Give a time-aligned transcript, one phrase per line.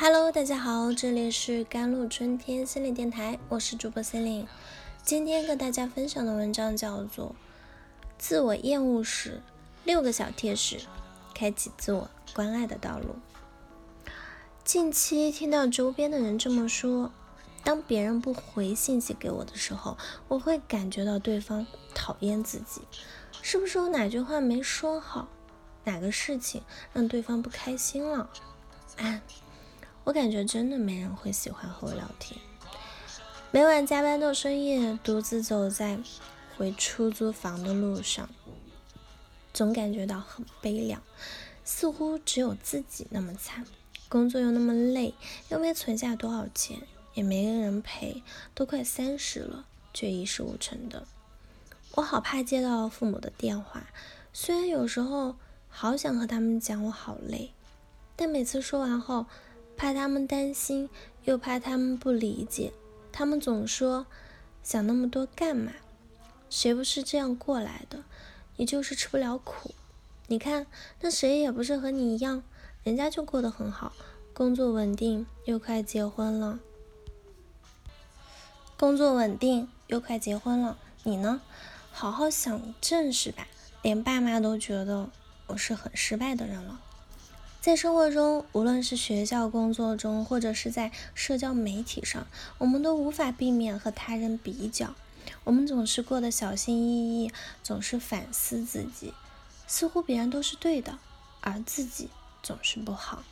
[0.00, 4.46] Hello，大家好，这里是甘露春天心理电台，我是主播心灵。
[5.02, 7.30] 今天跟大家分享的文章叫做
[8.16, 9.42] 《自我厌恶时
[9.82, 10.76] 六个小贴士》，
[11.34, 13.16] 开启自我关爱的道路。
[14.62, 17.10] 近期听到周边的人这么说，
[17.64, 22.82] 当别人不回信息给我的时候，我会感觉到对方讨厌自己，
[23.42, 25.26] 是不是我哪句话没说好，
[25.82, 26.62] 哪个事情
[26.92, 28.30] 让对方不开心了？
[28.96, 29.20] 哎。
[30.08, 32.40] 我感觉真的没人会喜欢和我聊天。
[33.50, 35.98] 每晚加班到深夜，独自走在
[36.56, 38.26] 回出租房的路上，
[39.52, 41.02] 总感觉到很悲凉，
[41.62, 43.66] 似乎只有自己那么惨。
[44.08, 45.12] 工作又那么累，
[45.50, 46.78] 又没存下多少钱，
[47.12, 48.22] 也没人陪，
[48.54, 51.06] 都快三十了，却一事无成的。
[51.96, 53.86] 我好怕接到父母的电话，
[54.32, 55.36] 虽然有时候
[55.68, 57.52] 好想和他们讲我好累，
[58.16, 59.26] 但每次说完后。
[59.78, 60.90] 怕他们担心，
[61.24, 62.72] 又怕他们不理解。
[63.12, 64.06] 他们总说
[64.64, 65.72] ：“想那么多干嘛？
[66.50, 68.02] 谁不是这样过来的？
[68.56, 69.70] 你就是吃不了苦。
[70.26, 70.66] 你看，
[71.00, 72.42] 那谁也不是和你一样，
[72.82, 73.92] 人家就过得很好，
[74.34, 76.58] 工作稳定，又快结婚了。
[78.76, 81.40] 工作稳定又快结婚了，你呢？
[81.92, 83.46] 好好想正事吧。
[83.82, 85.08] 连爸妈都觉得
[85.46, 86.80] 我是很失败的人了。”
[87.60, 92.26] 在生活中，无论是学校、工作中，或者是在社交媒体上，
[92.58, 94.94] 我们都无法避免和他人比较。
[95.42, 97.32] 我们总是过得小心翼翼，
[97.64, 99.12] 总是反思自己，
[99.66, 100.98] 似乎别人都是对的，
[101.40, 102.08] 而自己
[102.44, 103.24] 总是不好。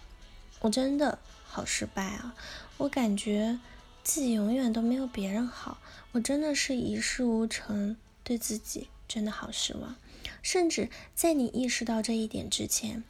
[0.61, 2.34] 我真的好失败啊！
[2.78, 3.61] 我感觉
[4.02, 5.78] 自己永远都没有别人好，
[6.12, 9.94] 我真的是一事无成，对自己真的好失望。
[10.42, 13.05] 甚至在你意识到这一点之前，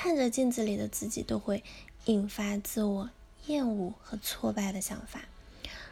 [0.00, 1.64] 看着镜子里的自己，都会
[2.04, 3.10] 引发自我
[3.48, 5.24] 厌恶和挫败的想法。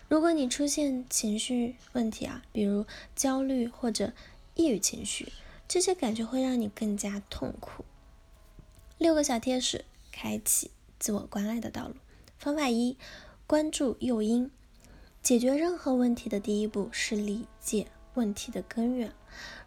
[0.09, 4.13] 如果你出现情绪问题啊，比如焦虑或者
[4.55, 5.33] 抑郁情绪，
[5.67, 7.85] 这些感觉会让你更加痛苦。
[8.97, 11.97] 六个小贴士，开启自我关爱的道路。
[12.39, 12.97] 方法一：
[13.49, 14.49] 关注诱因。
[15.21, 19.13] 解决任何问题的第一步是理解问题的根源。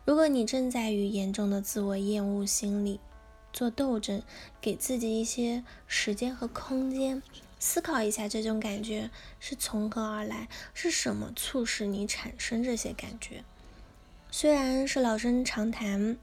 [0.06, 3.02] 如果你正在与严重的自我厌恶心理，
[3.52, 4.22] 做斗争，
[4.62, 7.22] 给自己一些时间和空间，
[7.60, 13.44] 思考一下这种感觉是从何而来，是什么促使你产生这些感觉？
[14.32, 16.18] 虽然是老生常谈，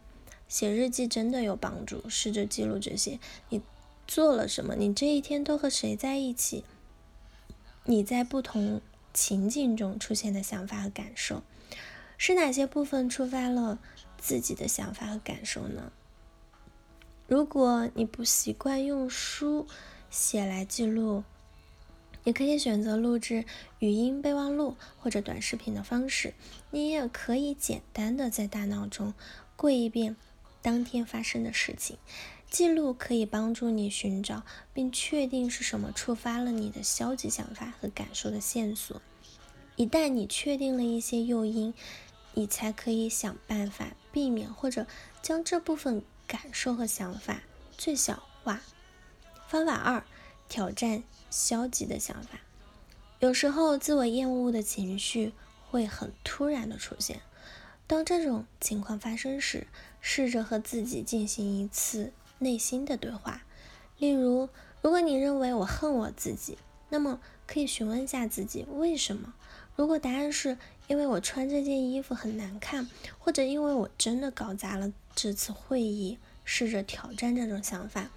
[0.49, 2.09] 写日记真的有帮助。
[2.09, 3.61] 试着记录这些：你
[4.07, 4.77] 做了什么？
[4.77, 6.65] 你这一天都和谁在一起？
[7.85, 8.81] 你在不同
[9.13, 11.43] 情境中出现的想法和感受，
[12.17, 13.79] 是哪些部分触发了
[14.19, 15.91] 自己的想法和感受呢？
[17.29, 19.67] 如果你不习惯用书
[20.11, 21.25] 写来记录，
[22.23, 23.45] 也可以选择录制
[23.81, 26.35] 语音备忘录或者短视频的方式。
[26.71, 29.13] 你也可以简单的在大脑中
[29.57, 30.15] 过一遍
[30.63, 31.99] 当天发生的事情。
[32.49, 39.03] 记录可以帮助你寻找并确定是什么触发了你的消极想法和感受的线索。
[39.75, 41.75] 一旦你确定了一些诱因，
[42.35, 44.87] 你才可以想办法避免或者
[45.21, 46.05] 将这部分。
[46.27, 47.43] 感受和想法
[47.77, 48.61] 最小化。
[49.49, 50.05] 方法二：
[50.49, 52.41] 挑战消极的想法。
[53.21, 55.33] 有时候，自我厌恶的情绪
[55.71, 57.21] 会很突然的出现。
[57.87, 59.69] 当这种情况发生时，
[60.01, 63.45] 试着和自己进行一次内心的对话。
[63.99, 64.49] 例如，
[64.83, 66.59] 如果你认为我恨我自己，
[66.89, 69.33] 那么可以询问一下自己为什么。
[69.77, 74.93] 如果答案是因为我穿这件衣服很难看，或者因为我真的搞砸了。
[75.15, 78.11] 这次会议，试着挑战这种想法，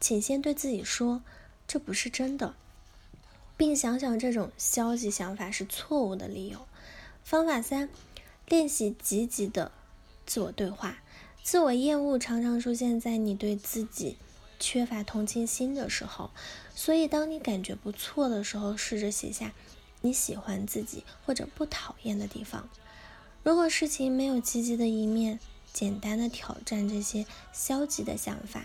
[0.00, 1.22] 请先对自己说
[1.66, 2.54] 这不是真的，
[3.58, 6.66] 并想想这种消极想法是错误的理由。
[7.22, 7.90] 方法三，
[8.48, 9.70] 练习积极的
[10.24, 11.02] 自我对话。
[11.42, 14.16] 自我厌恶常常出现在你对自己
[14.58, 16.30] 缺乏同情心的时候，
[16.74, 19.52] 所以当你感觉不错的时候，试着写下
[20.00, 22.68] 你喜欢自己或者不讨厌的地方。
[23.42, 25.38] 如果事情没有积极的一面，
[25.72, 28.64] 简单的挑战这些消极的想法，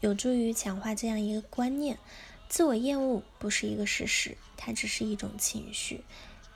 [0.00, 1.98] 有助于强化这样一个观念：
[2.48, 6.04] 自我厌恶不是一个事实，它只是一种情绪，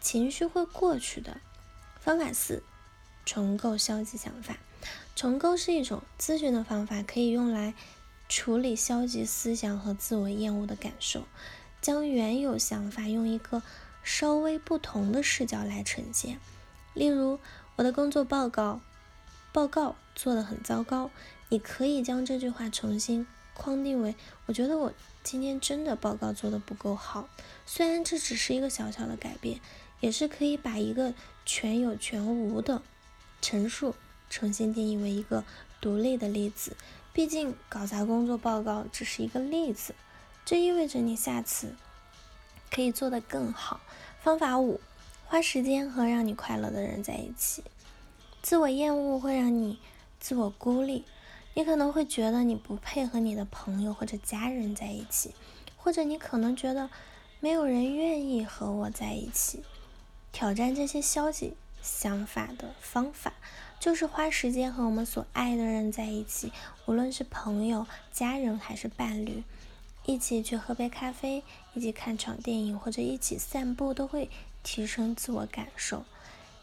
[0.01, 1.41] 情绪会过去的。
[1.99, 2.63] 方法四：
[3.25, 4.59] 重构消极想法。
[5.17, 7.75] 重构是一种咨询的方法，可以用来
[8.29, 11.25] 处理消极思想和自我厌恶的感受，
[11.81, 13.63] 将原有想法用一个
[14.07, 16.39] 稍微不同的视角来呈现。
[16.95, 17.41] 例如，
[17.75, 18.81] 我的工作报告。
[19.53, 21.11] 报告做得很糟糕，
[21.49, 24.15] 你可以将这句话重新框定为
[24.45, 24.93] 我觉得我
[25.23, 27.27] 今天真的报告做的不够好。
[27.65, 29.63] 虽然这只是一个小小的改变，
[30.01, 31.15] 也是可以把一个
[31.47, 32.83] 全有全无的
[33.41, 33.95] 陈述
[34.29, 35.43] 重新定义为一个
[35.81, 36.77] 独立的例子。
[37.15, 39.95] 毕竟搞砸工作报告只是一个例子，
[40.45, 41.75] 这意味着你下次
[42.71, 43.81] 可以做得更好。
[44.21, 44.81] 方法五：
[45.27, 47.63] 花时间和让你快乐的人在一起。
[48.43, 49.79] 自我厌恶会让你
[50.21, 51.05] 自我孤立，
[51.55, 55.35] 你可能会觉得你不配和你的朋友或者家人在一起，
[55.77, 56.91] 或者你可能觉得。
[57.39, 59.63] 没有人愿意和我在一起。
[60.33, 63.35] 挑战这些消极想法的方法，
[63.79, 66.51] 就是花时间和我们所爱的人在一起，
[66.87, 69.45] 无论是朋友、家人还是伴侣，
[70.07, 71.43] 一起去喝杯咖啡，
[71.75, 74.31] 一起看场电影，或者一起散步，都会
[74.63, 76.05] 提升自我感受。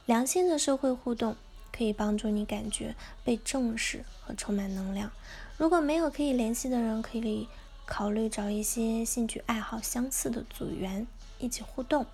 [0.07, 1.35] 良性的社会互动
[1.71, 5.11] 可以帮助你感觉被重视和充满能量。
[5.57, 7.47] 如果没有可以联系的人，可以。
[7.85, 11.05] 考虑找一些兴趣爱好相似的组员
[11.37, 12.05] 一起互动。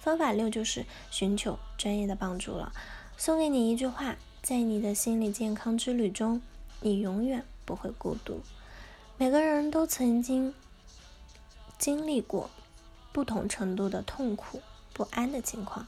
[0.00, 2.72] 方法六就是寻求专业的帮助了。
[3.16, 6.42] 送给你一句话：在你的心理健康之旅中，
[6.80, 8.42] 你永远不会孤独。
[9.16, 10.52] 每个人都曾经
[11.78, 12.50] 经历过
[13.12, 14.60] 不同程度的痛苦、
[14.92, 15.86] 不安的情况。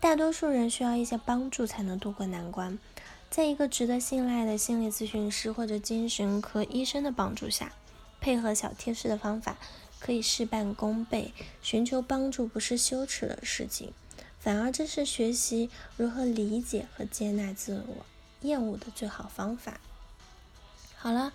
[0.00, 2.78] 大多数人需要一些帮助才能度过难关。
[3.28, 7.72] 在一个值得信赖的心理咨询师或者精神科医生的帮助下。
[8.20, 9.58] 配合小贴士的方法，
[10.00, 11.34] 可以事半功倍。
[11.60, 13.92] 寻求帮助不是羞耻的事情，
[14.40, 15.68] 反而这是学习
[15.98, 18.06] 如何理解和接纳自我
[18.40, 19.78] 厌恶的最好方法。
[20.96, 21.34] 好了，